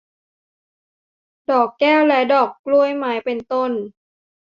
[1.49, 3.71] ดอกแก้ว และดอกกล้วยไม้ เป็นต้น